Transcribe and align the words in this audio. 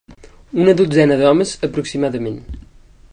Una 0.61 0.73
dotzena 0.79 1.19
d'homes, 1.21 1.53
aproximadament 1.69 2.41